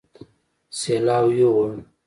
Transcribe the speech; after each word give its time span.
سېلاو 0.79 1.27
يوړ 1.39 1.69